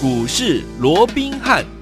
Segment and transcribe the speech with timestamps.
[0.00, 1.77] 股市罗宾汉。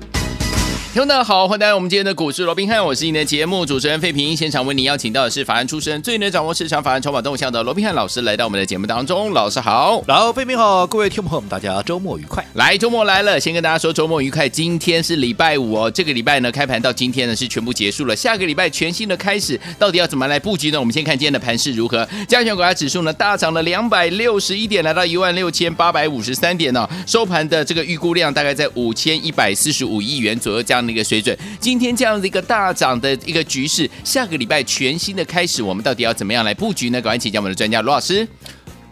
[0.97, 4.35] 听众大家好，欢迎来到我们今天的股市罗宾汉，我是你的节目主持人费平。
[4.35, 9.31] 现场为您邀请到的是法案出身、最能掌握市场法案筹码动向的罗宾汉老师，来到我们的节目当中。
[9.35, 12.43] 老师好，老费平好，各位听朋友们，大家周末愉快。
[12.55, 14.49] 来，周末来了，先跟大家说周末愉快。
[14.49, 20.81] 今天是礼拜五哦，这个礼拜呢开盘到今天呢是全部结束了，下个礼拜全新的开始，到底要怎么来布局呢？
[20.81, 22.09] 我们先看今天的盘势如何。
[22.27, 31.37] 加权股价指数呢大涨了两百六十一点，来到一万六千八百五十三点呢、收盘的这个预估量大概在五千一百四十五亿元左右这样一个水准。
[31.61, 37.01] 今天这样的一个大涨的一个局势，下个礼拜全新的开始，我们到底要怎么样来布局呢？
[37.01, 38.27] 赶快请教我们的专家罗老师。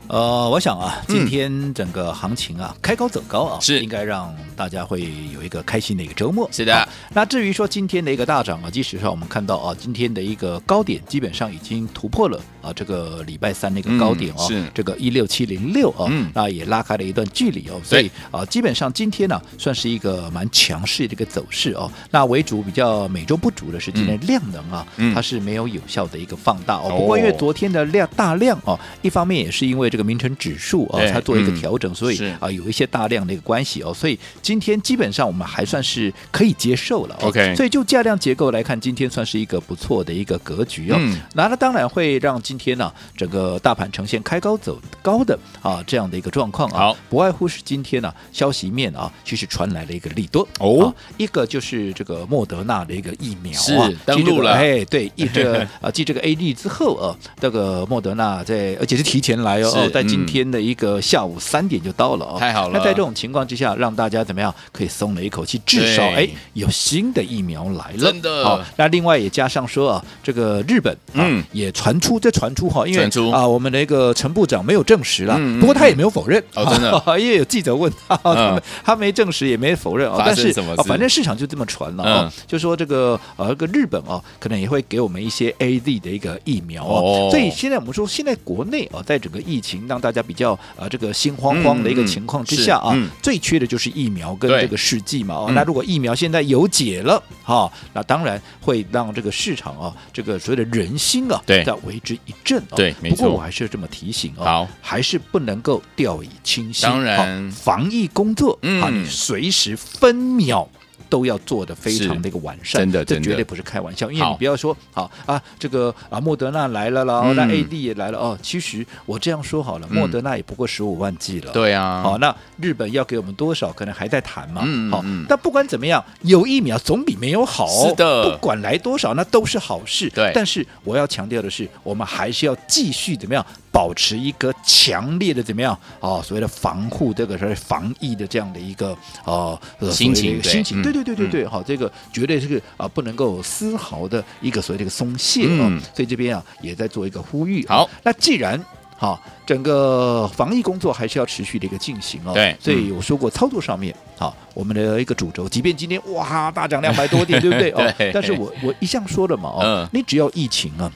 [0.07, 5.01] 呃，我想啊，今天整个行情啊，嗯、开高走高啊，是应该让大家会
[5.33, 6.47] 有一个开心的一个周末。
[6.53, 6.87] 是的、啊。
[7.15, 21.91] 那至于说今天的一个大涨啊，即使上我们看到啊，今天的一个高点基本上已经突破了啊，这个礼拜三那个高点哦，嗯、这个一六七零六啊，嗯、那也拉开了一段距离哦，所以啊，基本上今天呢、啊，算是一个蛮强势的一个走势哦。
[22.11, 26.91] 那为主比较美中不足的是今天量能啊，嗯、它是没有有效的一个放大哦。
[26.91, 30.87] 不过因为昨天的量大量哦，一方面也是因为这个名称指数。
[30.87, 37.17] 啊，它做一个调整，所以啊有一些大量的一个关系哦，所以今天基本上我们还算是可以接受了。
[37.21, 40.99] OK，所以就价量结构来看，今天算是一个不错的一个格局哦。
[41.35, 46.79] 那它当然会让今天呢整个大盘呈现开高走高的啊这样的一个状况啊。
[46.79, 60.65] 好，不外乎是今天呢消息面啊，其实传来了一个利多哦，一个就是这个莫德纳的一个疫苗啊登陆了，哎对， 一这个啊继这个 A D 之后啊，这个莫德纳在而且是提前来哦，在今天的。
[60.65, 62.79] 一个下午三点就到了哦，太好了。
[62.79, 65.61] 那在这种情况之下，让大家怎么样可以松了一口气？
[65.67, 68.43] 至少哎，有新的疫苗来了，真的。
[68.43, 71.45] 好，那另外也加上说啊，这个日本嗯。
[71.53, 76.43] 也传出这传出哈，因为啊我们的一个陈部长没有证实了，不过他也没有否认。
[76.55, 76.91] 哦，真的，
[77.21, 80.51] 因为有记者问他，他没证实也没否认啊，但是
[80.87, 90.59] 反正市场就这么传了啊，就说这个呃这个日本啊可能也会给我们一些 AZ 的一个疫苗哦，所以现在我们说现在国内啊在整个疫情让大家比较。
[90.77, 95.35] 啊，这个心慌慌的一个情况之下啊，最缺的就是疫苗跟这个试剂嘛。
[95.35, 102.63] 哦，那如果疫苗现在有解了，哈、哦，那当然会让这个市场啊，这个所谓的人心啊，对，再为之一振。
[102.75, 103.17] 对，没错。
[103.17, 106.89] 不过我还是这么提醒啊，好，还是不能够掉以轻心。
[106.89, 110.69] 当然，防疫工作，嗯，啊，你随时分秒。
[111.09, 114.11] 都要做的非常的一个完善，真的，这绝对不是开玩笑。
[114.11, 118.39] 因为你不要说好啊，这个啊，莫德纳来了啦，那 A D 也来了哦。
[118.43, 121.53] 其实我这样说好了，莫德纳也不过十五万剂了。
[121.53, 124.63] 对啊，好，那日本要给我们多少，可能还在谈嘛。
[124.91, 127.67] 好，但不管怎么样，有疫苗总比没有好。
[127.67, 130.11] 是的，不管来多少，那都是好事。
[130.11, 133.45] 对，但是我要强调的是，我们还是要继续怎么样？
[133.75, 136.23] 保持一个强烈的怎么样啊？
[136.23, 139.59] 所谓的防护，这个是防疫的这样的一个呃
[139.91, 145.67] 心情，心情，对对对对对，好，这个绝对是啊，不能够丝毫的一个所谓的一个松懈啊。
[145.93, 147.67] 所以这边啊，也在做一个呼吁。
[147.67, 148.65] 好，那既然
[148.97, 152.33] 好，整个防疫工作还是要持续的一个进行哦。
[152.33, 157.73] 对，所以我说过，操作上面好，我们的一个主轴，即便今天哇大涨两百多点， 对不对？
[157.73, 160.89] 哦，但是我我一向说了嘛，哦，你只要疫情啊。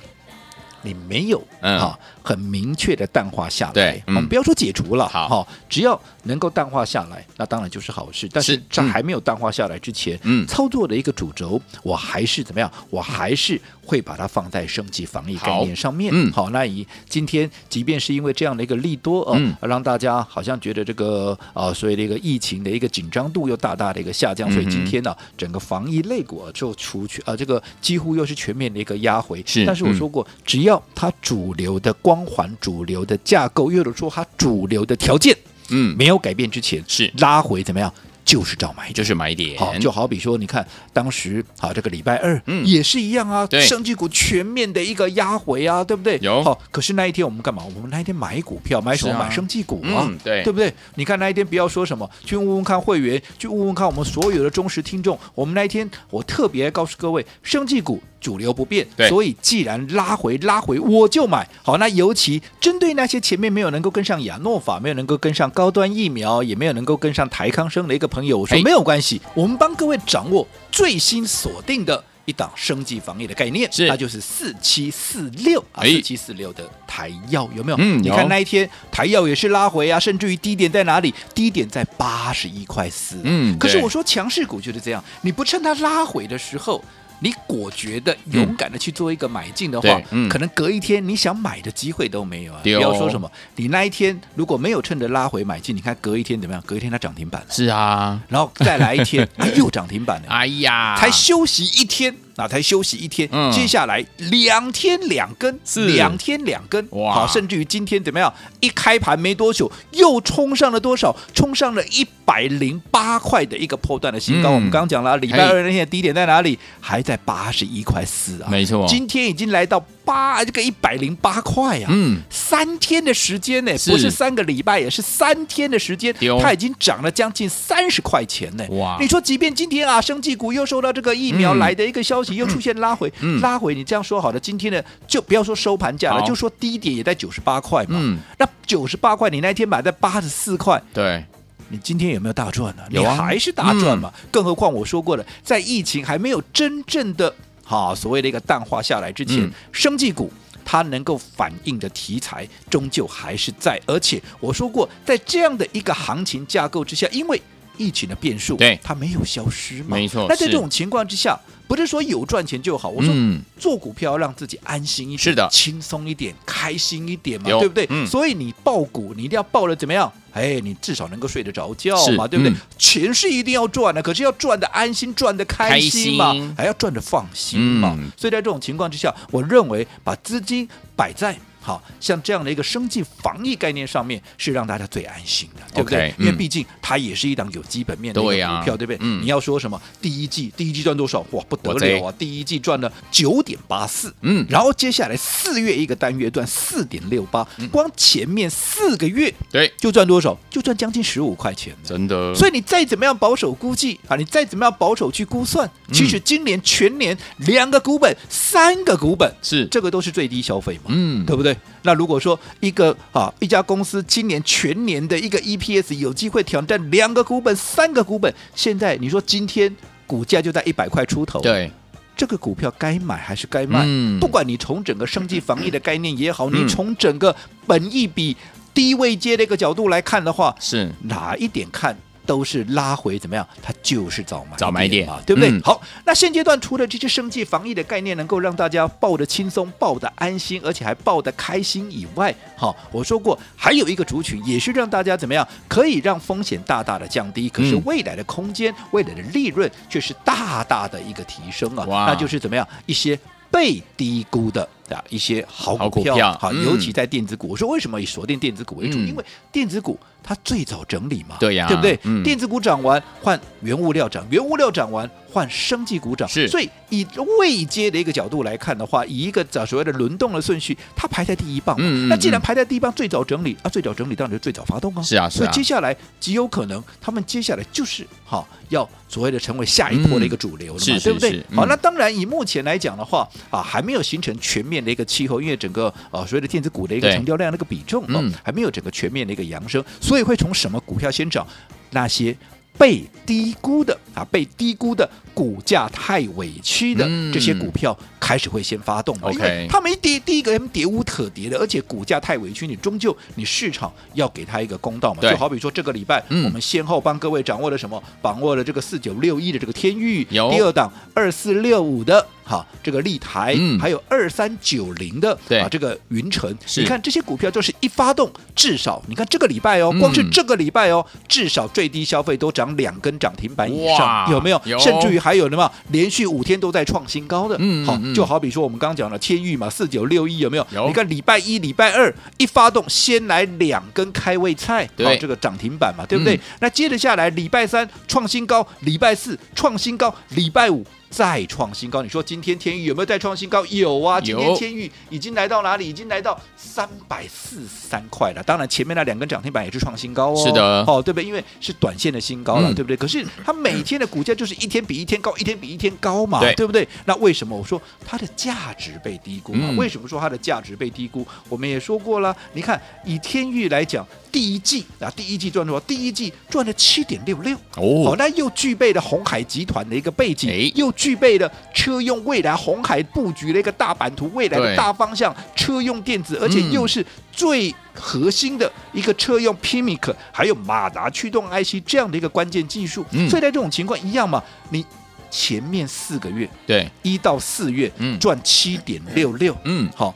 [0.81, 8.29] 你没有啊，很明确的淡化下来，我们不要说解除了，好，只要能够淡化下来，那当然就是好事。
[8.31, 12.71] 但是在还没有淡化下来之前，嗯，操作的一个主轴，我还是怎么样？
[12.91, 16.11] 我还是会把它放在升级防疫概念上面。
[16.13, 29.43] 嗯，好，那以今天，即便是因为这样的一个利多，嗯，让大家好像觉得这个啊，所谓的一个疫情的一个紧张度又大大的一个下降，所以今天呢，整个防疫类股就出去啊，这个几乎又是全面的一个压回。
[29.47, 35.37] 是，但是我说过，只要要它主流的光环、主流的架构，又或者说它主流的条件，
[35.71, 37.93] 嗯，没有改变之前，是拉回怎么样？
[38.25, 39.59] 就是照买，就是买点。
[39.59, 40.63] 好，就好比说，你看
[40.93, 46.19] 当时好这个礼拜二，嗯，也是一样啊，对，生技股全面的一个压回啊，对不对？
[46.21, 46.45] 有。
[46.45, 47.63] 好，可是那一天我们干嘛？
[47.65, 49.19] 我们那一天买股票，买什么？
[49.19, 50.71] 买生技股啊，对，对不对？
[50.97, 57.99] 你看那一天不要说什么，去问问看会员，去问问看我们所有的忠实听众，我们那一天我特别告诉各位，生技股。
[58.21, 61.49] 主流不变，所以既然拉回拉回，我就买。
[61.63, 77.79] 好，那尤其针对那些前面没有能够跟上亚诺法，没有能够跟上高端疫苗，也没有能够跟上台康生的一个朋友，我说没有关系，我们帮各位掌握最新锁定的一档生技防疫的概念，是那就是四七四六啊，四七四六的台药有没有？
[77.79, 81.15] 嗯，你看那一天台药也是拉回啊，甚至于低点在哪里？
[81.35, 83.21] 低点在八十一块四。
[83.23, 86.83] 嗯，可是我说强势股就是这样，你不趁它拉回的时候。
[87.21, 92.61] 你果决的、勇敢的去做一个买进的话，嗯、可能隔一天你想买的机会都没有啊！
[92.63, 96.63] 不要说什么，你那一天如果没有趁着拉回买进，你看隔一天怎么样？
[96.65, 97.49] 隔一天它涨停板了。
[97.51, 100.29] 是啊，然后再来一天，哎、又涨停板了。
[100.33, 102.15] 哎呀，才休息一天。
[102.39, 107.13] 那才休息一天，嗯、接下来两天两根，是两天两根，哇！
[107.13, 108.33] 好，甚至于今天怎么样？
[108.61, 111.15] 一开盘没多久，又冲上了多少？
[111.35, 114.53] 冲上了一百零八块的一个破段的新高。
[114.53, 116.57] 嗯、我们刚刚讲了，礼拜二那天的低点在哪里？
[116.81, 118.87] 还在八十一块四啊，没错。
[118.89, 128.65] 今天已经来到八这个一百零八块啊，嗯，三天的时间呢，不是三个礼拜，也是三天的时间，它已经涨了将近三十块钱呢。
[128.71, 128.97] 哇！
[129.01, 132.39] 你说，即便今天啊，生技股又受到这个疫苗来的一个消息。
[132.39, 137.99] 又出现拉回，嗯、拉回，你这样说好了，今天呢，就不要说收盘价了，就说低点也在九十八块嘛。
[138.01, 141.25] 嗯、那九十八块，你那天买在八十四块，对，
[141.69, 142.83] 你今天有没有大赚呢？
[142.91, 144.13] 你还是大赚嘛。
[144.15, 147.35] 嗯、更何况我说过了，在疫情还没有真正的
[147.65, 150.33] 哈所谓的一个淡化下来之前，嗯、生技股
[150.65, 153.81] 它能够反映的题材终究还是在。
[153.87, 157.41] 而且我说过，在这样的一个行情架构之下，因为
[157.79, 160.27] 疫情的变数，对，它没有消失嘛，没错。
[160.29, 161.39] 那在这种情况之下。
[161.69, 163.15] 不是说有赚钱就好，我说
[163.59, 167.87] 做股票要让自己安心一点，是的，轻松一点，开心一点嘛，对不对？
[168.07, 170.11] 所以你报股，你一定要报的怎么样？
[170.33, 172.55] 哎，你至少能够睡得着觉嘛，对不对？
[172.79, 177.95] 钱是一定要赚的，可是要赚的安心，赚的开心嘛，还要赚的放心嘛。
[178.17, 180.67] 所以在这种情况之下，我认为把资金
[180.97, 181.39] 摆在。
[181.69, 186.15] 好像这样的一个生计防疫概念上面是让大家最安心的，对不对？
[186.19, 188.97] 因为毕竟它也是一档有基本面的股票，对不对？
[189.01, 191.21] 嗯你要说什么第一季第一季赚多少？
[191.33, 192.15] 哇，不得了啊！
[192.19, 200.39] 第一季赚了九点八四，嗯，然后接下来四月一个单月赚四点六八，光前面四个月对就赚多少？
[200.49, 202.35] 就赚将近十五块钱，真的。
[202.35, 211.57] 所以你再怎么样保守估计啊，你再怎么样保守去估算，其实今年全年两个股本、三个股本是这个都是最低消费嘛，嗯，对不对？
[211.83, 219.75] 那如果说一个啊一家公司今年全年的一个 EPS 有机会挑战两个股本、三个股本，现在你说今天
[220.07, 221.71] 股价就在一百块出头，对，
[222.17, 223.83] 这个股票该买还是该卖？
[223.85, 227.35] 嗯、不管你从整个生技防疫的概念也好，嗯、你从整个
[227.67, 228.37] 本益比
[228.75, 231.97] 低位接的一个角度来看的话，是哪一点看？
[232.29, 233.49] 都是拉回怎么样？
[233.63, 235.51] 它就是早买早买点啊，对不对？
[235.51, 253.19] 嗯、好，那现阶段除了这些生计防疫的概念能够让大家抱得轻松、抱得安心，而且还抱得开心以外，好，我说过还有一个族群也是让大家怎么样可以让风险大大的降低，可是未来的空间、嗯、未来的利润却是大大的一个提升啊，那就是怎么样一些
[253.51, 254.69] 被低估的。
[254.95, 257.49] 啊，一些好股票，好，尤其在电子股。
[257.49, 258.99] 我说为什么以锁定电子股为主？
[258.99, 261.99] 因为电子股它最早整理嘛，对呀，对不对？
[262.23, 266.49] 电子股涨完换原物料涨，原物料涨完换生技股涨，是。
[266.49, 267.07] 所以以
[267.39, 271.77] 未接的一个角度来看的话，以一个找所谓的轮动的顺序，它排在第一棒。
[272.09, 275.03] 那既然排在第一棒，最早整理啊，最早整理当然就最早发动啊。
[275.03, 281.45] 是啊，所以接下来极有可能他们接下来就是好要所谓的成为下一波的一个主流了嘛，对不对？
[281.55, 284.78] 好，那当然以目前来讲的话啊，还没有形成全面。
[284.85, 291.47] 的一个气候，因为整个呃所谓的电子股的一个成交量那个比重啊，嗯、还没有整个全面的一个扬升，所以会从什么股票先涨？
[291.91, 292.37] 那些
[292.77, 305.23] 被低估的啊，被低估的股价太委屈的这些股票开始会先发动，OK，、嗯、他们一跌，第一个 M 跌无可跌的，而且股价太委屈，你终究你市场要给他一个公道嘛。
[305.23, 308.01] 就好比说这个礼拜，嗯、我们先后帮各位掌握了什么？
[308.23, 312.25] 掌握了这个四九六一的这个天域，第二档二四六五的。
[312.49, 324.59] 好，这个立台，嗯、还有二三九零的对啊，这个云城，是你看这些股票就是一发动，至少你看这个礼拜哦，光是这个礼拜哦，嗯、至少最低消费都涨两根涨停板以上，有没有？
[324.65, 330.67] 有甚至于还有什么连续五天都在创新高的，嗯，好，就好比说我们刚刚讲了天钰嘛，四九六一有没有？
[330.73, 330.87] 有。
[330.87, 336.35] 你看礼拜一、礼拜二一发动，先来两根开胃菜，对好，这个涨停板嘛，对不对？
[336.37, 340.85] 嗯、那接着下来礼拜三创新高，礼拜四创新高，礼拜五。
[341.11, 343.65] 再创新高，你说今天天宇有没有再创新高？
[343.67, 345.89] 有啊，今天天宇已经来到哪里？
[345.89, 348.43] 已经来到三百四十三块了。
[348.43, 350.37] 当然，前面那两根涨停板也是创新高哦。
[350.37, 351.25] 是的，哦，对不对？
[351.25, 352.97] 因为是短线的新高了，嗯、对不对？
[352.97, 356.87] 可是它每天的股价就是一天比一天高，一天比一天高嘛，对，对不对？
[357.07, 359.69] 那为什么我说它的价值被低估嘛？
[359.71, 361.27] 嗯、为什么说它的价值被低估？
[361.49, 364.07] 我们也说过了，你看以天宇来讲。
[364.31, 365.81] 第一季啊，第一季赚多少？
[365.87, 384.85] 第一季赚了七点六六哦，好，那又具备了红海集团的一个背景，诶又具备了车用未来红海布局的一个大版图，未来的大方向，车用电子，而且又是最核心的一个车用 PMIC，、嗯、还有马达驱动 IC 这样的一个关键技术，嗯、所以在这种情况一样嘛，你
[385.31, 390.13] 前面四个月，对，一到四月，嗯，赚七点六六，嗯，好，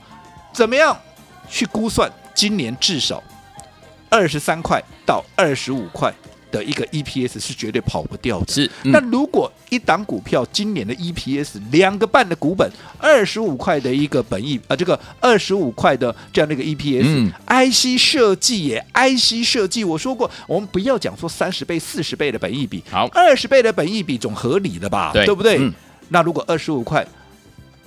[0.51, 0.99] 怎么样
[1.49, 3.23] 去估算今年至少
[4.09, 6.13] 二十三块到二十五块？
[6.53, 8.53] 的一个 EPS 是绝对跑不掉的。
[8.53, 25.11] 是，嗯、那如果一档股票今年的 EPS 两个半的股本，二十五块的一个本益啊，这个二十五块的这样的一个 EPS，IC、嗯、设计也，IC 设计，我说过，我们不要讲说三十倍、四十倍的本益比，好，二十倍的本益比总合理的吧？
[25.11, 25.57] 对，对不对？
[25.57, 25.73] 嗯、
[26.09, 27.03] 那如果二十五块，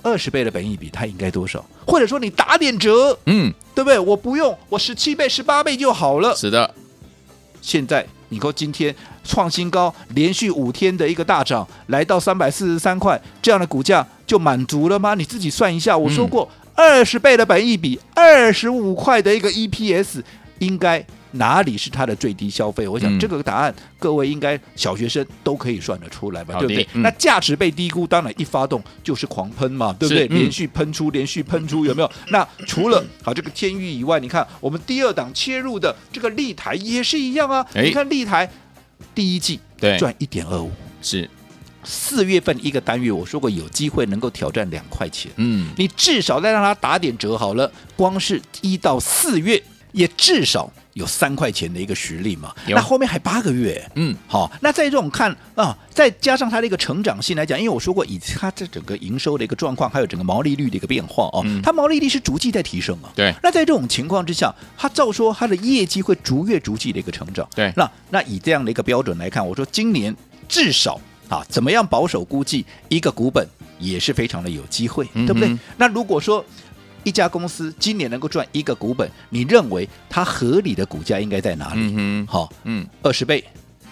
[0.03, 1.65] 二十倍的本益比，它应该多少？
[1.85, 3.97] 或者说你打点折，嗯，对不对？
[3.97, 6.35] 我不用，我十七倍、十八倍就好了。
[6.35, 6.75] 是的，
[7.61, 8.05] 现在。
[8.29, 8.93] 你说今天
[9.23, 15.13] 创新高，连续五天的一个大涨，来到三百四十三块，这样的股价就满足了吗？
[15.13, 15.97] 你自己算一下。
[15.97, 20.21] 我说过，二十倍的本益比，二十五块的一个 EPS，
[20.59, 21.05] 应该。
[21.31, 22.87] 哪里是它的最低消费？
[22.87, 26.87] 我想这个答案，各位应该小学生都可以算得出来吧，对不对？
[26.93, 30.25] 嗯、那价值被低估，当然一发动就是狂喷嘛，对不对？
[30.29, 32.09] 连续喷出，连续喷出，有没有？
[32.31, 37.63] 那除了好这个天域以外，你看我们第二档切入的这个立台也是一样啊。
[37.75, 38.49] 你看立台
[39.13, 40.71] 第一季对赚一点二五，
[41.01, 41.29] 是
[41.83, 45.29] 四月份一个单月，我说过有机会能够挑战两块钱。
[45.35, 50.71] 嗯，你至少再让它打点折好了，光是一到四月也至少。
[50.97, 52.51] 有三块钱的一个实力嘛？
[52.69, 63.13] 那后面还八个月，嗯，好，那在这种看啊，再加上它的一个成长性来讲，因为我说过，以它这整个营收的一个状况，还有整个毛利率的一个变化哦，嗯、它毛利率是逐季在提升啊。
[63.13, 63.31] 对。
[63.43, 67.47] 那在这种情况之下，它照说它的业绩会逐月逐季的一个成长。
[67.53, 67.71] 对。
[67.75, 70.15] 那那以这样的一个标准来看，我说今年
[70.49, 75.55] 至少啊，怎么样保守估计一个股本也是非常的有机会，嗯、对不对？
[75.77, 76.43] 那如果说。
[77.03, 81.93] 一家公司今年能够赚一个股本，你认为它合理的股价应该在哪里？
[81.95, 83.43] 嗯，好，嗯，二十倍、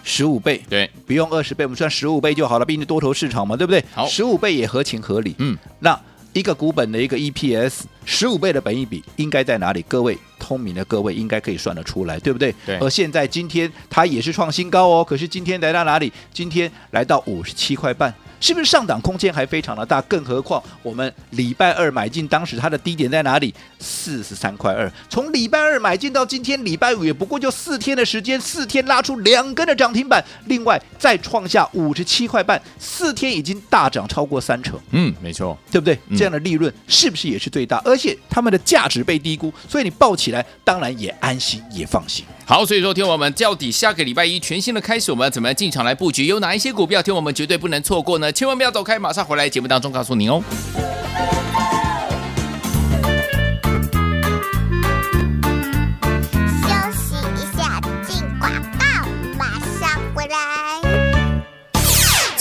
[0.04, 3.84] 十五倍，对，不用二十倍，我们算十五倍就好了，毕竟多头市场嘛，对不对？
[3.94, 5.36] 好，十五倍也合情合理。
[5.40, 6.00] 嗯，那
[6.34, 9.82] 一个股本的一个 EPS，十五倍的本益比应该在哪里？
[9.88, 12.54] 各位聪明的各位应该可以算得出来，对不对？
[12.66, 12.78] 对。
[12.78, 16.14] 而现在今天它也是创新高哦，可是今天来到哪里？
[16.32, 18.14] 今天来到五十七块半。
[18.42, 20.00] 是不是上涨空间还非常的大？
[20.04, 23.52] 更何况我们礼拜二买进，当时它的低点在哪里？
[23.80, 24.92] 四十三块二。
[25.10, 34.78] 从礼拜二买进到今天礼拜五，也不过就四天的时间，四天拉出两根的涨停板，另外再创下五十七块半，四天已经大涨超过三成。
[34.92, 35.98] 嗯，没错，对不对？
[36.16, 37.82] 这样的利润是不是也是最大？
[37.86, 42.26] 而且他们的价值被低估，所以你抱起来当然也安心也放心。
[42.46, 46.26] 好，所以说，听我们到底下个礼拜一全新的开始，我们要怎么样进场来布局？
[46.26, 48.32] 有哪一些股票，听我们绝对不能错过呢？
[48.32, 50.44] 千万不要走开，马上回来节目当中告诉您哦。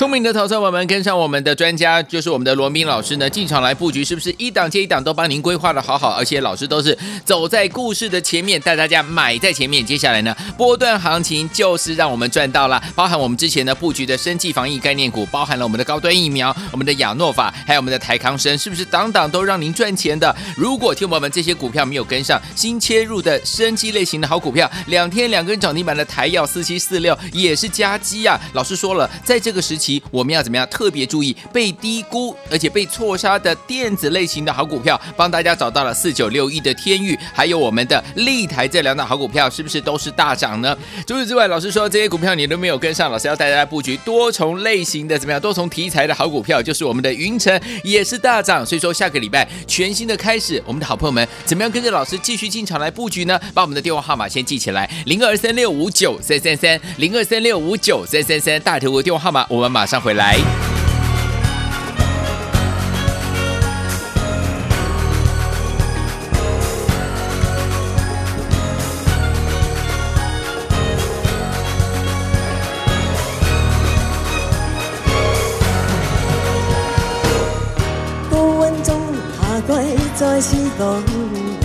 [0.04, 6.10] 聪明的投资者们，跟上我们的专家，就是我们的罗宾老师呢，进场来布局，是不是一档接一档都帮您规划的好好？
[6.10, 9.82] 而且老师都是走在故事的前面，带大家买在前面。
[9.82, 20.36] 接下来呢，波段行情就是让我们赚到了，包含我们之前的布局的生技防疫概念股，包含了我们的高端疫苗、我们的亚诺法，还有我们的台康生，是不是档档都让您赚钱的？
[20.54, 28.38] 如果听我们这些股票没有跟上，新切入的生技类型的好股票，两天两根涨停板的台药四七四六也是佳绩啊！
[28.52, 29.94] 老师说了，在这个时期。
[30.10, 35.00] 我们要怎么样特别注意被低估而且被错杀的电子类型的好股票？
[35.16, 40.76] 帮大家找到了四九六一的天钰，还有我们的立台这两档好股票，是不是都是大涨呢？
[41.06, 45.40] 除此之外，老师说这些股票你都没有跟上，老师要带大家布局多重类型的怎么样？
[45.40, 48.64] 多重题材的好股票，就是我们的云城也是大涨。
[48.64, 53.38] 所以说下个礼拜全新的开始，我们的好朋友们怎么样跟着老师继续进场来布局呢？
[53.52, 60.00] 把我们的电话号码先记起来：零二三六五九三三三，零二三六五九三三三，大头我电话号码，我们马上。
[60.00, 60.36] 回来。
[78.30, 79.00] 高温中
[79.40, 81.58] 夏季再次到来，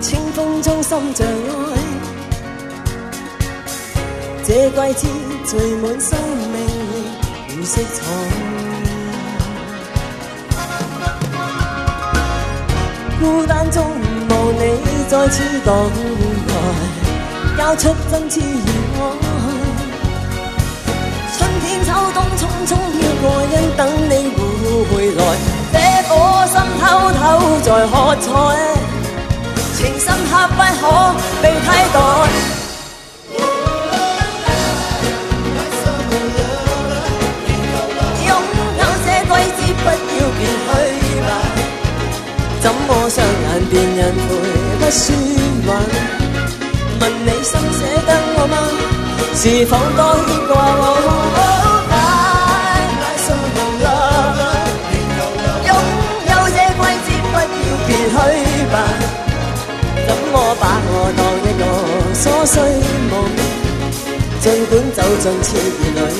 [0.00, 1.78] 清风中心像爱，
[4.44, 5.06] 这季节
[5.46, 6.45] 聚满生命。
[7.66, 8.00] 色彩，
[13.18, 13.82] 孤单中
[14.28, 14.60] 望你
[15.08, 15.72] 再次到
[16.46, 16.54] 来，
[17.58, 19.26] 交出真挚热爱。
[21.36, 24.12] 春天秋冬匆匆飘过，因等你
[24.94, 25.20] 回来。
[25.72, 25.76] 这
[26.08, 26.10] 颗
[26.46, 27.20] 心偷偷
[27.64, 28.26] 在喝彩，
[29.74, 30.82] 情深刻不可
[31.42, 32.55] 被替代。
[42.66, 44.28] 怎么双眼变人陪
[44.80, 45.06] 不说？
[45.68, 45.68] 话，
[46.98, 48.54] 问你心舍得我吗？
[49.36, 50.84] 是否多牵挂我？
[51.88, 51.94] 大
[52.98, 53.86] 大数目啦，
[55.64, 55.70] 拥
[56.26, 57.38] 有这季节不要
[57.86, 58.12] 别去
[58.72, 58.74] 吧，
[60.08, 61.62] 怎么把我当一个
[62.18, 62.54] 琐碎
[63.12, 63.14] 梦？
[64.40, 66.18] 尽管走进千年里，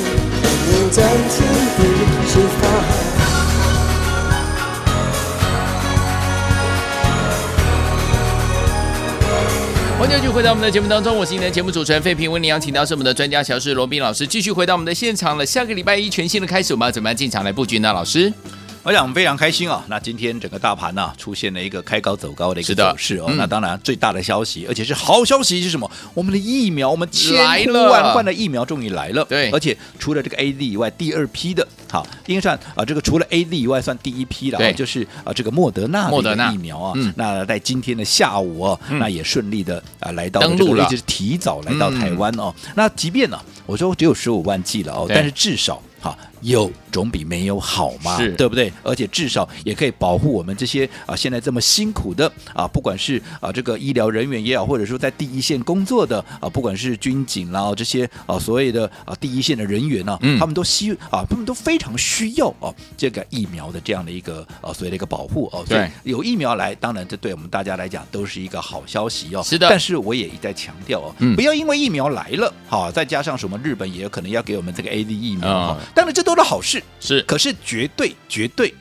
[10.36, 12.30] 回到我们的节目当中，我是你的节目主持人费平。
[12.30, 15.46] 为您邀请到是我们的专家乔师罗宾老师，继续回到我们的现场了。
[15.46, 17.90] 下个礼拜一全新的开始，我们要怎么样进场来布局呢？
[17.90, 18.30] 老师？
[18.86, 19.84] 我想非常开心啊！
[19.88, 23.24] 那今天整个大盘呢、啊、出现了一个开高走高的一个走势哦。
[23.28, 25.90] 嗯、那当然最大的消息，而且是好消息是什么？
[26.14, 29.24] 我们的疫苗，我们千呼万唤的疫苗终于来了。
[29.24, 34.58] 对，而且除了这个 A Z 以外，第二批的，好，应该算啊，这个除了 A Z 以外，算第一批了。
[34.58, 36.92] 对，就是啊，这个莫德纳莫德纳疫苗啊。
[36.94, 42.54] 嗯、那在今天的下午哦、啊，嗯、那也顺利的啊来到登陆了，一直提早来到台湾哦。
[42.64, 46.16] 嗯、那即便呢、啊，我说只有十五万剂了哦，对但是至少哈
[46.46, 46.70] 有。
[46.92, 48.72] 总比没有好嘛，对不对？
[48.82, 65.62] 而且至少也可以保护我们这些啊，现在这么辛苦的啊，不管是啊这个医疗人员也好，或者说在第一线工作的啊，不管是军警啦这些啊所谓的啊第一线的人员呢、啊，嗯、他们都需啊，他们都非常需要哦、啊、这个疫苗的这样的一个啊所谓的一个保护哦。
[65.68, 69.42] 对，有疫苗来，当然这对我们大家来讲都是一个好消息哦。
[69.42, 76.82] 是的，但是我也一再强调哦，嗯、不要因为疫苗来了，好、啊，再加上什么日本也有可能要给我们这个 A D 疫苗，哦、当然这都是好事。
[77.00, 78.74] 是，可是绝对绝对好，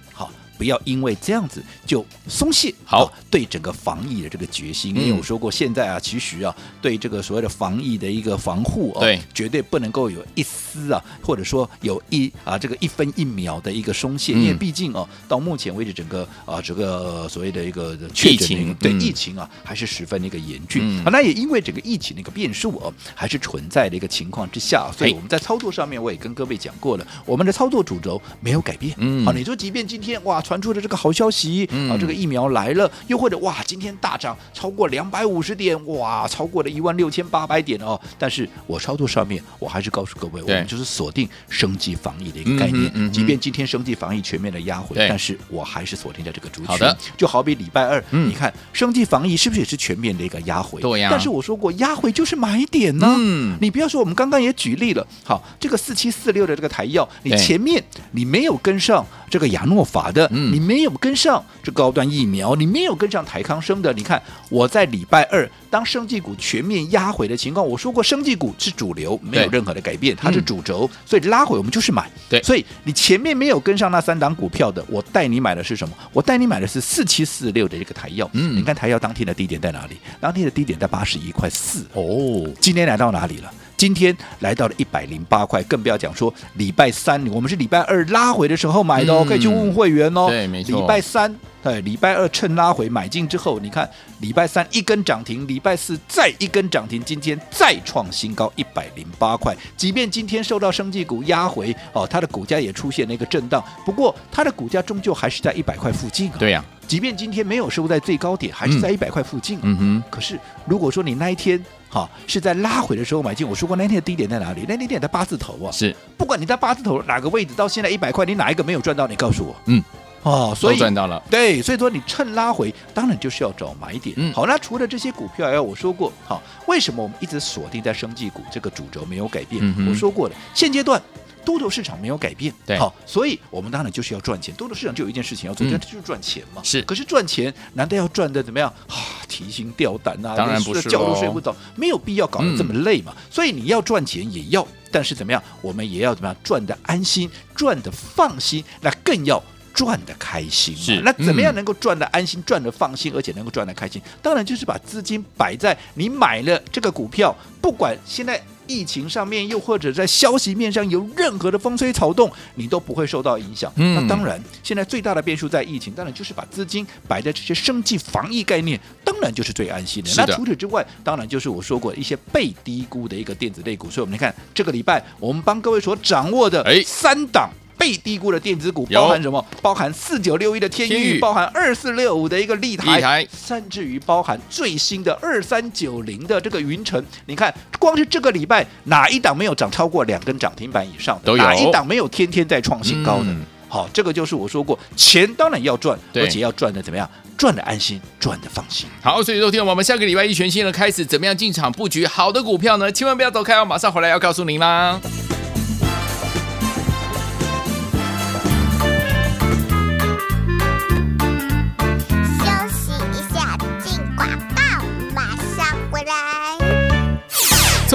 [0.58, 2.74] 不要因为这样子就松懈。
[2.86, 3.12] 好。
[3.30, 21.10] 对整个防疫的这个决心，因为我说过，现在啊，其实啊，对这个所谓的防疫的一个防护啊，对，绝对不能够有一丝啊，或者说有一啊这个一分一秒的一个松懈，因为毕竟啊，到目前为止，整个啊这个所谓的一个确诊对疫情啊，还是十分的一个严峻啊。
[21.12, 28.96] 那也因为整个疫情的一个变数啊，还是存在的一个情况之下，所以我们在操作上面，我也跟各位讲过了，我们的操作主轴没有改变。
[28.98, 38.00] 嗯，啊，你说即便今天哇传出的这个好消息啊，这个疫苗来了，又或者哇，今天大涨超过两百五十点，哇，超过了一万六千八百点哦。
[38.20, 42.86] 但是我操作上面，我还是告诉各位，我们就是锁定升级防疫的一个概念。
[42.86, 46.68] 嗯嗯嗯、即便今天升级防疫全面的压回，但是我还是锁定在这个族群。
[46.68, 50.80] 好的，就好比礼拜二，嗯、你看升级防疫是不是也是全面的一个压回？
[50.80, 51.10] 对呀。
[51.10, 53.16] 但是我说过，压回就是买点呢。
[53.18, 53.58] 嗯。
[53.60, 63.56] 你不要说，我们刚刚也举例了，好，这个四七四六的这个台药，你前面你没有跟上这个亚诺法的，嗯、你没有跟上这高端疫苗，你没有跟上台康。
[63.66, 72.08] 生的，你看我在礼拜二当生技股全面压回的情况，我说过生技股是主流，没有任何的改变，它是主轴，所以拉回我们就是买。
[72.30, 75.96] 对，所以你前面没有跟上那三档股票的，我带你买的是什么？
[76.12, 78.30] 我带你买的是四七四六的这个台药。
[78.34, 79.98] 嗯，你看台药当天的低点在哪里？
[80.20, 81.86] 当天的低点在八十一块四。
[81.94, 83.52] 哦，今天来到哪里了？
[83.78, 90.28] 今天来到了一百零八块，更不要讲说礼拜三，我们是礼拜二拉回的时候买的哦，可以去问问会员哦。
[90.28, 90.80] 对，没错。
[90.80, 91.36] 礼拜三。
[91.62, 99.56] 对，礼拜二趁拉回买进之后，你看礼拜三一根涨停，礼拜四再一根涨停，今天再创新高一百零八块。
[99.76, 106.36] 即便今天受到生技股压回，哦，它的股价也出现了一个震荡，不过它的股价终究还是在一百块附近啊。
[106.38, 109.60] 对呀、啊，即便今天没有收在最高点，还是在一百块附近。
[109.62, 110.04] 嗯哼。
[110.10, 111.58] 可是如果说你那一天
[111.90, 114.66] 哈、哦、是在拉回的时候买进，我说过那天的低点在哪里？
[114.68, 115.72] 那天点在八字头啊。
[115.72, 115.96] 是。
[116.18, 119.08] 不管你在八字头哪个位置，到现在一百块，你哪一个没有赚到？
[119.08, 119.56] 你告诉我。
[119.66, 119.84] 嗯。
[120.24, 124.16] 哦，所以赚到了，对，所以说你趁拉回，当然就是要找买点。
[124.18, 129.62] 嗯，好，那除了这些股票，哎，我说过，好，为什么我们一直锁定在生技股这个主轴没有改变？
[129.78, 131.00] 嗯、我说过了，现阶段
[131.46, 134.54] 多头市场没有改变，对，好，所以我们当然就是要赚钱。
[134.56, 136.62] 多头市场就有一件事情要做，嗯、就是赚钱嘛。
[136.64, 138.96] 是，可是赚钱难道要赚的怎么样啊？
[139.30, 140.36] 提心吊胆啊？
[140.36, 143.14] 当然不是，觉都睡不着，没有必要搞得这么累嘛。
[143.16, 149.42] 嗯、所以你要赚钱也要，但是怎么样，我们也要怎么样赚的安心，赚的放心，那更要。
[149.76, 154.02] 赚的开心是，那怎么样能够赚的安心、赚的放心，而且能够赚的开心？
[154.22, 163.72] 当然就是把资金摆在你买了这个股票，不管现在疫情上面，又或者在消息面上有任何的风吹草动，你都不会受到影响。
[163.76, 170.10] 嗯，那当然，现在最大的变数在疫情，当然就是把资金摆在这些生计防疫概念，当然就是最安心的。
[170.18, 173.90] 那除此之外，当然就是我说过一些被低估的一个电子类股。
[173.90, 177.50] 所以，我们看这个礼拜我们帮各位所掌握的三档。
[177.86, 179.46] 被低估的电子股包含什么？
[179.62, 187.04] 包含四九六一的天宇，包含二四六五的一个立台，台甚至于包含最新的二三九零的这个云城。
[187.28, 191.26] 你看，光是这个礼拜哪一档没有涨超过两根涨停板以上的？
[191.26, 191.44] 都有。
[191.44, 193.26] 哪一档没有天天在创新高的？
[193.26, 197.08] 嗯、好，这个就是我说过，钱当然要赚，而且要赚的怎么样？
[197.38, 198.88] 赚的安心，赚的放心。
[199.04, 202.92] 好，所以昨天我们下个礼拜一全新的开始，怎么样进场布局好的股票呢？
[202.92, 205.00] 千万不要走开哦，马上回来要告诉您啦。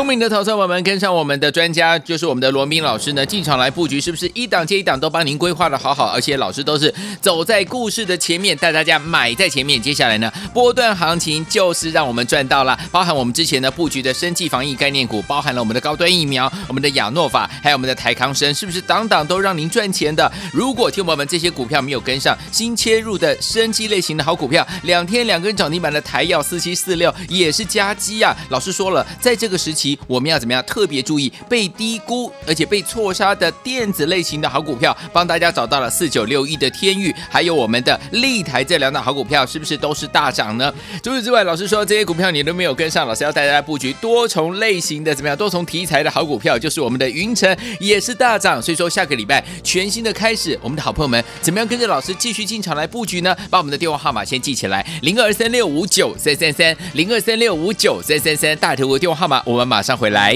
[0.01, 6.07] 聪明的投资者们跟上我们的专家，就是我们的罗明老师呢，进场来布局，是不是一档接一档都帮您规划的好好？
[6.07, 9.79] 而且老师都是走在故事的前面，带大家买在前面。
[9.79, 20.33] 接下来呢，波段行情就是让我们赚到了，包含我们之前的布局的生技防疫概念股，包含了我们的高端疫苗、我们的亚诺法，还有我们的台康生，是不是档档都让您赚钱的？
[20.51, 28.35] 如果听我们这些股票没有跟上，新切入的生技类型的好股票，两天两根涨停板的台药四七四六也是佳绩啊！
[28.49, 29.90] 老师说了，在这个时期。
[30.07, 34.97] 我们要怎么样特别注意被低估而且被错杀的电子类型的好股票？
[35.13, 40.73] 帮大家找到了四九六一的天域，还有我们的立台这两档好股票，是不是都是大涨呢？
[41.03, 45.37] 除此之外，老师说这些股票你都没有跟上，老师要带大家布局多重类型的怎么样？
[45.37, 48.61] 多重题材的好股票，就是我们的云城也是大涨。
[48.61, 53.37] 所以说下个礼拜全新的开始，我们的好朋友们怎么样跟着老师继续进场来布局呢？
[53.49, 60.35] 把我们的电话号码先记起来：零二三六五九三三三，零二三六五九三三三，大头我电话号码，我们马上回来。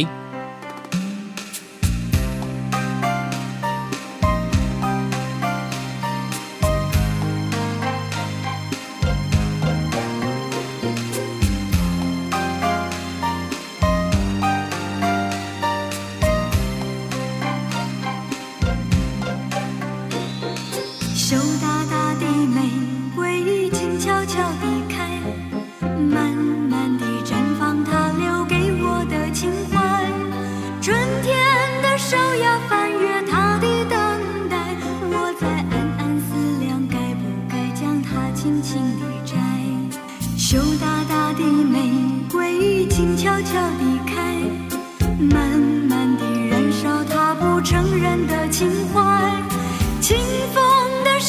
[21.12, 22.70] 羞答答的玫
[23.16, 25.20] 瑰，静悄悄地开。
[25.98, 26.53] 满。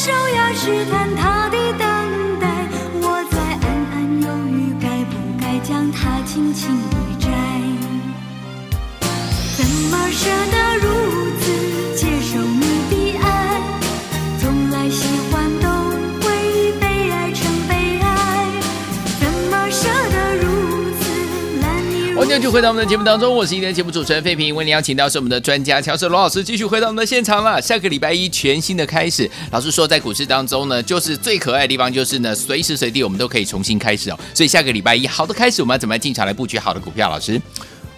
[0.06, 1.80] 手呀，试探他的等
[2.38, 2.46] 待。
[3.02, 7.28] 我在暗暗犹豫，该不该将他轻轻地摘？
[9.56, 10.95] 怎么舍得如？
[22.36, 27.60] 继续回到我们的节目当中，我是今天节目主持人费平，为您邀请到是我们的专家乔瑟罗老师，继续回到我们的现场了。
[27.62, 34.18] 下个礼拜一全新的开始，老师说在股市当中呢，就是最可爱的地方就是呢，随时随地我们都可以重新开始哦。
[34.34, 37.08] 所以下个礼拜一好的开始，我们要怎么样进场来布局好的股票？
[37.08, 37.40] 老师。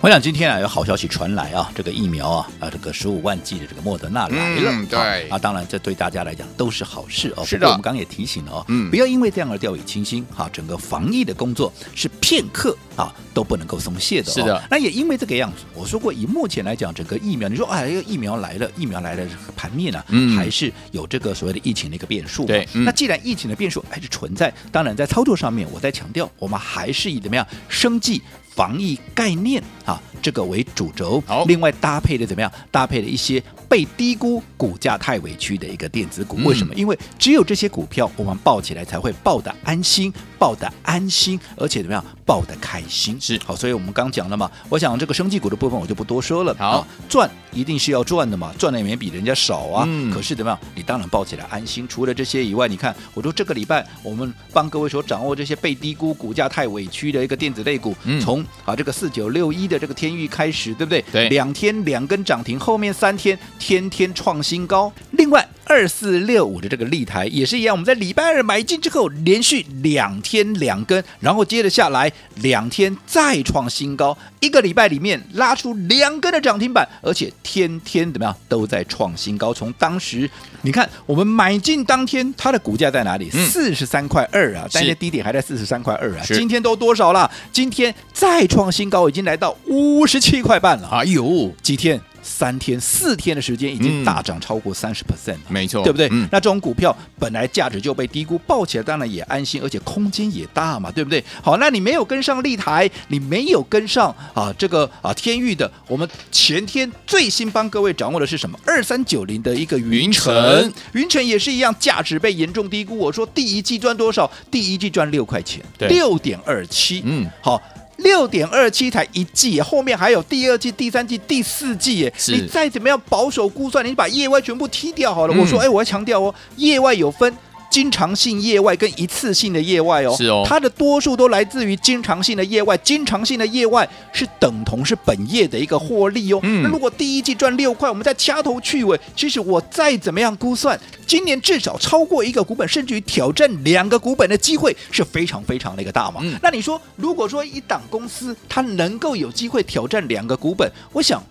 [0.01, 7.45] 我想今天啊有好消息传来啊，这个疫苗啊啊这个十五万剂的这个莫德纳来了，嗯、对啊，当然这对大家来讲都是好事哦。
[7.45, 10.49] 是的，我们刚刚也提醒了哦，嗯，不要因为这样而掉以轻心哈。
[10.53, 14.35] 整个防疫的工作是片刻啊都不能够松懈的、哦。
[14.35, 22.47] 是的，那也因为这个样子，我说过以目前来讲，整个疫苗，你说哎，疫苗来了，疫苗来了，这个盘面呢、啊嗯、还是有这个所谓的疫情的一个变数。
[22.47, 28.23] 对、嗯，那既然疫情的变数还是存在，当然在操作上面，我在强调，我们还是以怎么样生计。
[28.55, 31.23] 防疫概念啊，这个为主轴。
[31.27, 32.53] 好，另外搭配的怎么样？
[32.71, 36.37] 搭配了一些被低估、股价太委屈的一个电子股。
[36.45, 36.75] 为什么？
[36.75, 42.05] 因为只有这些股票，我们抱起来才会抱得安心，抱得安心，而且怎么样？
[42.27, 43.19] 抱得开心。
[43.19, 44.51] 是好，所以我们刚讲了嘛。
[44.69, 46.55] 我想这个生技股的部分，我就不多说了。
[46.59, 49.85] 好，赚一定是要赚的嘛，赚的也没比人家少啊。
[49.89, 50.11] 嗯。
[50.13, 50.61] 可是怎么样？
[50.75, 51.89] 你当然抱起来安心。
[51.89, 61.05] 除了这些以外，你看，我说这个礼拜我们帮各位所掌握这些被低估、股价太委屈的一个电子类股，嗯，从啊，这个四九六一的这个天域开始，对不对？
[61.13, 64.93] 对，两天两根涨停，后面三天天天创新高。
[65.13, 79.53] 另外，二四六五的这个立台也是一样，我们在礼拜二买进之后，连续两天两根，然后接着下来两天再创新高，一个礼拜里面拉出两根的涨停板，而且天天怎么样都在创新高。
[79.53, 80.29] 从当时
[80.63, 83.31] 你看，我们买进当天，它的股价在哪里？
[83.31, 86.25] 四十三块二啊，当天低点还在四十三块二啊。
[86.25, 87.31] 今天都多少了？
[87.53, 90.89] 今天再创新高，已经来到五十七块半了。
[90.89, 92.01] 哎呦，几天？
[92.29, 96.09] 三天四天的时间已经大涨超过三十 percent 了，没错，对不对？
[96.13, 101.25] 嗯、那这种股票本来价值就被低估，抱起来当然也安心，而且空间也大嘛，对不对？
[101.43, 108.59] 好，那你没有跟上立台，你没有跟上啊这个啊天域的，我们前天最新帮各位掌握的是什么？
[108.67, 112.99] 二三九零的一个云城，云城也是一样，价值被严重低估。
[112.99, 114.31] 我说第一季赚多少？
[114.51, 117.61] 第一季赚六块钱，六点二七，嗯，好。
[117.99, 122.13] 六点二七台一季，后面还有第二季、第三季、第四季耶。
[122.29, 125.35] 你再怎么样保守估算，你把业外全部踢掉好了。
[125.35, 127.33] 嗯、我说，哎，我要强调哦，业外有分
[127.71, 136.41] 经常性业外跟一次性的业外哦，是哦，它的多数都来自于经常性的业外，经常性的业外是等同是本业的一个获利哦。
[136.43, 146.21] 嗯，那如果第一季赚六块，我们再掐头去尾，其实我再怎么样估算，今年至少超过一个股本，甚至于挑战两个股本的机会是非常非常的一个大嘛。
[146.23, 151.23] 嗯，那你说，如果说一档公司它能够有机会挑战两个股本，我想。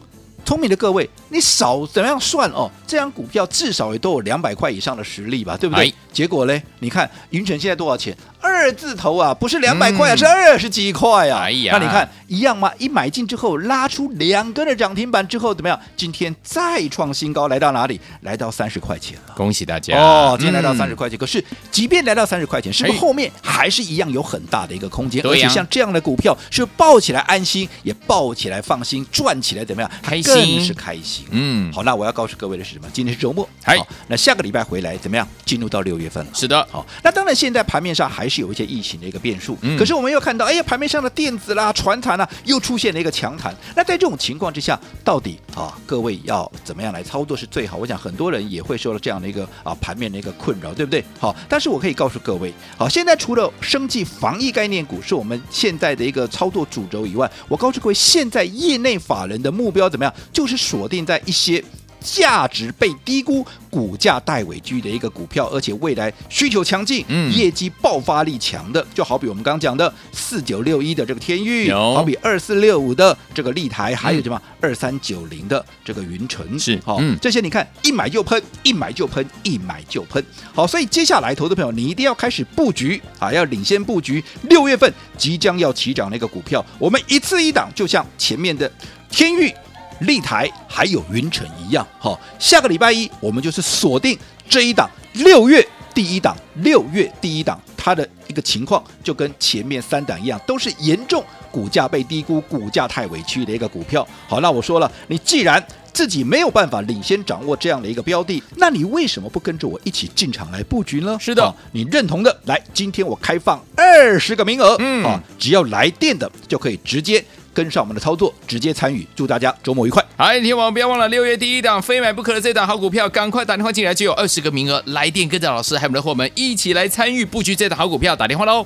[0.48, 2.72] 聪明的各位，你少怎么样算哦？
[2.88, 5.94] 这张股票至少也都有两百块以上的实力吧，对不对？
[6.14, 6.64] 结果嘞？
[6.80, 8.18] 你看云泉现在多少钱？
[8.58, 11.42] 二字头啊，不是两百块啊，嗯、是二十几块啊！
[11.44, 12.72] 哎呀，那你看一样吗？
[12.80, 15.80] 一买进之后拉出两根的涨停板之后怎么样？
[15.96, 18.02] 今天再创新高，来到哪里？
[18.22, 19.36] 来到三十块钱了。
[19.36, 20.36] 恭喜大家哦！
[20.40, 25.24] 今天来到三十块钱，嗯、可是即便来到三十块钱，是不是后面还是一样有很大的一个空间？
[25.24, 29.92] 而且像这样的股票，是抱起来安心，也抱起来放心，赚起来怎么样？
[30.02, 31.28] 开心，更是开心。
[31.30, 32.88] 嗯，好，那我要告诉各位的是什么？
[32.92, 33.74] 今天是周末，好，
[34.08, 35.28] 那下个礼拜回来怎么样？
[35.46, 36.32] 进入到六月份了。
[36.34, 38.38] 是的，好，那当然现在盘面上还是。
[38.38, 43.56] 有一些疫情的一个变数，嗯、可是我们又看到，哎呀，盘面上的电子啦、传产啦，又出现了一个强弹。
[43.76, 47.78] 那在这种情况之下，到底啊，各位要怎么样来操作是最好？
[47.78, 51.04] 我想很多人也会受到这样的一个啊盘面的一个困扰，对不对？
[51.20, 60.14] 好，但是我可以告诉各位，好，现在除了生计防疫概念股是我们现在的一个操作主轴以外，我告诉各位，现在业内法人的目标怎么样？
[60.32, 61.64] 就是锁定在一些。
[62.00, 80.24] 价值被低估、股价带尾居的一个股票，而且未来需求强劲、嗯、业绩爆发力强的，就好比我们刚刚讲的四九六一的这个天域，好比二四六五的这个立台，还有什么二三九零的这个云城，是好，嗯、这些你看一买就喷，一买就喷，一买就喷。
[80.54, 88.72] 好，所以接下来，投资朋友你一定要开始布局啊，要领先布局六月份即将要起涨的一个股票，我们一次一档，就像前面的
[89.10, 89.54] 天钰。
[90.00, 104.08] 立台还有云城一样，好，下个礼拜一我们就是锁定这一档六月第一档，六月第一档它的一个情况就跟前面三档一样，都是严重股价被低估、股价太委屈的一个股票。
[104.28, 111.18] 好，那我说了，你既然自己没有办法领先掌握这样的一个标的，那你为什么不跟着我一起进场来布局呢？
[111.20, 117.26] 是的，你认同的，来，今天我开放二十个名额，嗯，啊，只要来电的就可以直接。
[117.58, 119.08] 跟上我们的操作，直接参与。
[119.16, 120.06] 祝大家周末愉快！
[120.16, 124.84] 好，天王不要忘了六月第一档非买不可的这档好股票，赶快打电话进来，就有二十个名额。
[124.86, 128.64] 来电跟着老师还有我们的伙伴们一起来参与布局这档好股票，打电话喽！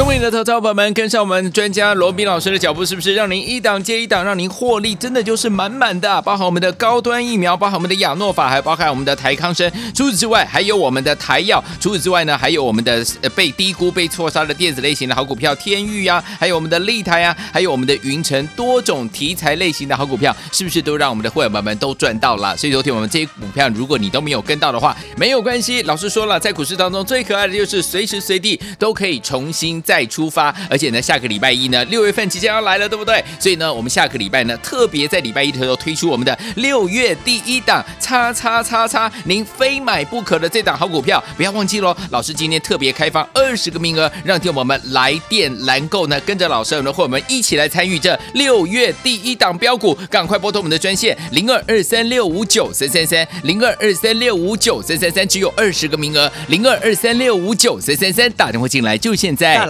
[0.00, 6.22] 聪明的投资伙伴们，跟上我们专家罗宾老师的脚步，是不是让您一档接一档，让您获利真的就是满满的？
[6.22, 9.70] 包含我们的高端疫苗，包含我们的亚诺法，还包含我们的台康生。
[9.94, 11.62] 除此之外，还有我们的台药。
[11.78, 22.56] 除此之外呢，还有我们的被低估、被错杀的电子类型的好股票天域呀，还有我们的立台呀，还有我们的云城，多种题材类型的好股票，是不是都让我们的会员们都赚到了？
[22.56, 25.82] 所以昨天我们这些股票，如果你都没有跟到的话，没有关系。
[25.82, 29.82] 老师说了，在股市当中最可爱的就是随时随地都可以重新。
[29.90, 33.20] 再出发，而且呢，下个礼拜一呢，六月份即将要来了，对不对？
[33.40, 41.92] 所以呢，我们下个礼拜呢，特别在礼拜一的时候推出我们的六月第一档，叉叉叉叉，您非买不可的这档好股票，不要忘记喽。
[42.10, 59.69] 老师今天特别开放二十个名额，让听我们来电蓝购呢，跟着老师和我们一起来参与这六月第一档标股，赶快拨通我们的专线零二二三六五九三三三零二二三六五九三三三，只有二十个名额，零二二三六五九三三三，打电话进来就现在。